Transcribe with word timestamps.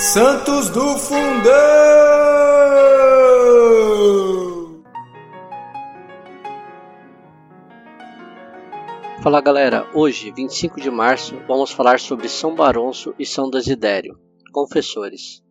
Santos 0.00 0.70
do 0.70 0.96
Fundão! 0.96 1.52
Fala 9.22 9.42
galera, 9.42 9.86
hoje, 9.94 10.32
25 10.34 10.80
de 10.80 10.90
março, 10.90 11.36
vamos 11.46 11.70
falar 11.70 12.00
sobre 12.00 12.30
São 12.30 12.54
Barôncio 12.54 13.14
e 13.18 13.26
São 13.26 13.50
Desidério, 13.50 14.18
confessores. 14.54 15.42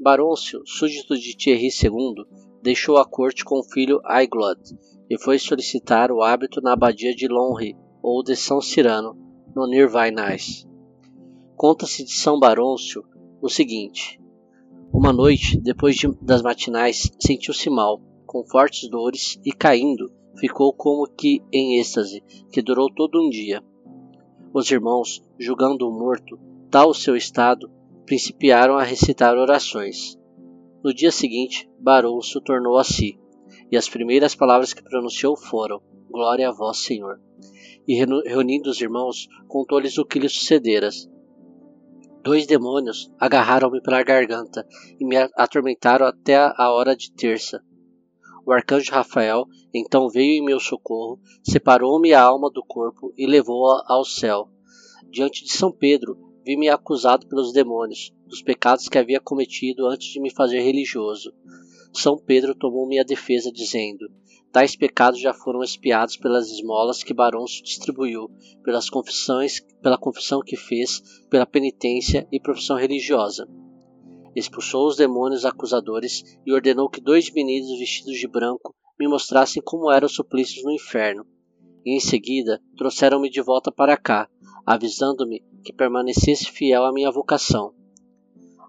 Barôncio, 0.00 0.62
súdito 0.66 1.16
de 1.16 1.36
Thierry 1.36 1.68
II, 1.68 2.24
deixou 2.60 2.98
a 2.98 3.04
corte 3.04 3.44
com 3.44 3.60
o 3.60 3.64
filho 3.64 4.00
Aiglod 4.04 4.60
e 5.08 5.16
foi 5.16 5.38
solicitar 5.38 6.10
o 6.10 6.20
hábito 6.20 6.60
na 6.60 6.72
abadia 6.72 7.14
de 7.14 7.28
Lonry 7.28 7.76
ou 8.02 8.24
de 8.24 8.34
São 8.34 8.60
Cirano, 8.60 9.16
no 9.54 9.68
Nirvainais. 9.68 10.66
Conta-se 11.54 12.02
de 12.02 12.10
São 12.10 12.40
Barôncio 12.40 13.04
o 13.42 13.48
seguinte: 13.48 14.20
Uma 14.92 15.12
noite, 15.12 15.60
depois 15.60 15.96
de, 15.96 16.06
das 16.22 16.42
matinais, 16.42 17.10
sentiu-se 17.18 17.68
mal, 17.68 18.00
com 18.24 18.44
fortes 18.44 18.88
dores 18.88 19.38
e 19.44 19.52
caindo, 19.52 20.10
ficou 20.38 20.72
como 20.72 21.08
que 21.08 21.42
em 21.52 21.80
êxtase, 21.80 22.22
que 22.52 22.62
durou 22.62 22.88
todo 22.94 23.20
um 23.20 23.28
dia. 23.28 23.60
Os 24.54 24.70
irmãos, 24.70 25.20
julgando-o 25.38 25.90
morto, 25.90 26.38
tal 26.70 26.90
o 26.90 26.94
seu 26.94 27.16
estado, 27.16 27.68
principiaram 28.06 28.76
a 28.76 28.84
recitar 28.84 29.36
orações. 29.36 30.16
No 30.84 30.94
dia 30.94 31.10
seguinte, 31.10 31.68
se 32.22 32.40
tornou 32.42 32.78
a 32.78 32.84
si, 32.84 33.18
e 33.70 33.76
as 33.76 33.88
primeiras 33.88 34.36
palavras 34.36 34.72
que 34.72 34.84
pronunciou 34.84 35.36
foram: 35.36 35.80
Glória 36.08 36.48
a 36.48 36.52
vós, 36.52 36.78
Senhor. 36.78 37.20
E 37.88 37.94
reunindo 37.94 38.70
os 38.70 38.80
irmãos, 38.80 39.26
contou-lhes 39.48 39.98
o 39.98 40.04
que 40.04 40.20
lhe 40.20 40.28
sucedera, 40.28 40.90
Dois 42.22 42.46
demônios 42.46 43.10
agarraram-me 43.18 43.82
pela 43.82 44.04
garganta 44.04 44.64
e 45.00 45.04
me 45.04 45.16
atormentaram 45.34 46.06
até 46.06 46.36
a 46.36 46.70
hora 46.70 46.94
de 46.94 47.10
terça. 47.10 47.60
O 48.46 48.52
arcanjo 48.52 48.92
Rafael 48.92 49.44
então 49.74 50.08
veio 50.08 50.40
em 50.40 50.44
meu 50.44 50.60
socorro, 50.60 51.18
separou-me 51.42 52.12
a 52.12 52.22
alma 52.22 52.48
do 52.48 52.62
corpo 52.62 53.12
e 53.16 53.26
levou-a 53.26 53.84
ao 53.88 54.04
céu. 54.04 54.48
Diante 55.10 55.44
de 55.44 55.52
São 55.52 55.72
Pedro, 55.72 56.16
vi-me 56.44 56.68
acusado 56.68 57.26
pelos 57.26 57.52
demônios 57.52 58.12
dos 58.24 58.40
pecados 58.40 58.88
que 58.88 58.98
havia 58.98 59.18
cometido 59.18 59.88
antes 59.88 60.08
de 60.12 60.20
me 60.20 60.32
fazer 60.32 60.60
religioso. 60.60 61.32
São 61.92 62.16
Pedro 62.16 62.54
tomou 62.54 62.86
minha 62.86 63.04
defesa, 63.04 63.50
dizendo: 63.50 64.08
Tais 64.52 64.76
pecados 64.76 65.18
já 65.18 65.32
foram 65.32 65.62
expiados 65.62 66.18
pelas 66.18 66.50
esmolas 66.50 67.02
que 67.02 67.14
Barões 67.14 67.52
distribuiu, 67.64 68.30
pelas 68.62 68.90
confissões, 68.90 69.60
pela 69.80 69.96
confissão 69.96 70.42
que 70.44 70.56
fez, 70.56 71.00
pela 71.30 71.46
penitência 71.46 72.28
e 72.30 72.38
profissão 72.38 72.76
religiosa. 72.76 73.48
Expulsou 74.36 74.86
os 74.86 74.96
demônios 74.96 75.46
acusadores 75.46 76.22
e 76.44 76.52
ordenou 76.52 76.90
que 76.90 77.00
dois 77.00 77.32
meninos 77.32 77.78
vestidos 77.78 78.18
de 78.18 78.28
branco 78.28 78.74
me 79.00 79.08
mostrassem 79.08 79.62
como 79.64 79.90
eram 79.90 80.04
os 80.04 80.14
suplícios 80.14 80.62
no 80.62 80.70
inferno. 80.70 81.26
E 81.82 81.96
em 81.96 82.00
seguida 82.00 82.60
trouxeram-me 82.76 83.30
de 83.30 83.40
volta 83.40 83.72
para 83.72 83.96
cá, 83.96 84.28
avisando-me 84.66 85.42
que 85.64 85.72
permanecesse 85.72 86.50
fiel 86.50 86.84
à 86.84 86.92
minha 86.92 87.10
vocação. 87.10 87.72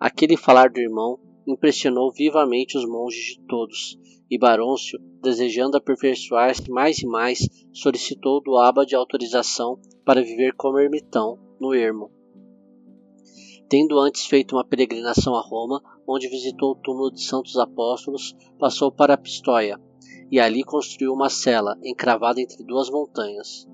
Aquele 0.00 0.38
falar 0.38 0.70
do 0.70 0.80
irmão 0.80 1.18
impressionou 1.46 2.10
vivamente 2.12 2.76
os 2.76 2.84
monges 2.84 3.36
de 3.36 3.46
todos, 3.46 3.98
e 4.30 4.38
Barôncio, 4.38 4.98
desejando 5.22 5.76
aperfeiçoar-se 5.76 6.68
mais 6.70 6.98
e 6.98 7.06
mais, 7.06 7.48
solicitou 7.72 8.42
do 8.42 8.56
abade 8.58 8.94
autorização 8.94 9.78
para 10.04 10.22
viver 10.22 10.54
como 10.56 10.78
ermitão 10.78 11.38
no 11.60 11.72
ermo. 11.72 12.10
Tendo 13.68 13.98
antes 13.98 14.26
feito 14.26 14.56
uma 14.56 14.64
peregrinação 14.64 15.34
a 15.34 15.40
Roma, 15.40 15.82
onde 16.06 16.28
visitou 16.28 16.72
o 16.72 16.76
túmulo 16.76 17.12
de 17.12 17.22
santos 17.22 17.56
apóstolos, 17.56 18.34
passou 18.58 18.92
para 18.92 19.16
Pistoia, 19.16 19.80
e 20.30 20.40
ali 20.40 20.62
construiu 20.62 21.12
uma 21.12 21.28
cela 21.28 21.76
encravada 21.84 22.40
entre 22.40 22.64
duas 22.64 22.90
montanhas. 22.90 23.66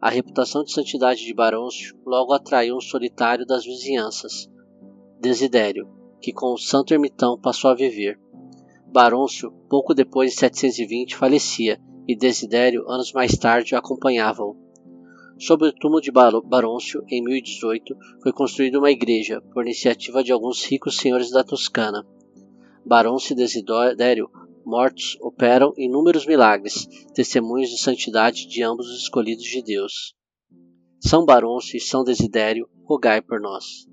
A 0.00 0.08
reputação 0.08 0.62
de 0.62 0.72
santidade 0.72 1.24
de 1.24 1.34
Barôncio 1.34 1.96
logo 2.06 2.32
atraiu 2.32 2.76
um 2.76 2.80
solitário 2.80 3.44
das 3.44 3.64
vizinhanças, 3.64 4.48
Desidério, 5.20 5.88
que 6.20 6.32
com 6.32 6.52
o 6.52 6.58
santo 6.58 6.92
ermitão 6.92 7.38
passou 7.38 7.70
a 7.70 7.74
viver. 7.74 8.18
Barôncio, 8.86 9.52
pouco 9.68 9.94
depois 9.94 10.32
de 10.32 10.38
720, 10.38 11.16
falecia, 11.16 11.80
e 12.06 12.16
Desidério, 12.16 12.88
anos 12.88 13.12
mais 13.12 13.36
tarde, 13.36 13.74
acompanhava-o. 13.74 14.56
Sobre 15.38 15.68
o 15.68 15.72
túmulo 15.72 16.00
de 16.00 16.10
Barôncio, 16.10 17.04
em 17.08 17.22
1018, 17.22 17.94
foi 18.22 18.32
construída 18.32 18.78
uma 18.78 18.90
igreja, 18.90 19.40
por 19.52 19.62
iniciativa 19.64 20.24
de 20.24 20.32
alguns 20.32 20.64
ricos 20.64 20.96
senhores 20.96 21.30
da 21.30 21.44
Toscana. 21.44 22.04
Barôncio 22.84 23.34
e 23.34 23.36
Desidério, 23.36 24.30
mortos, 24.64 25.16
operam 25.20 25.72
inúmeros 25.76 26.26
milagres, 26.26 26.88
testemunhos 27.14 27.70
de 27.70 27.78
santidade 27.78 28.48
de 28.48 28.62
ambos 28.62 28.88
os 28.88 29.02
escolhidos 29.02 29.44
de 29.44 29.62
Deus. 29.62 30.14
São 30.98 31.24
Barôncio 31.24 31.76
e 31.76 31.80
São 31.80 32.02
Desidério, 32.02 32.68
rogai 32.84 33.20
por 33.20 33.40
nós. 33.40 33.86